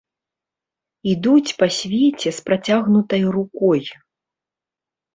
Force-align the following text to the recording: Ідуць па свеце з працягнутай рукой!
Ідуць 1.13 1.53
па 1.61 1.69
свеце 1.77 2.29
з 2.39 2.49
працягнутай 2.49 3.21
рукой! 3.39 3.81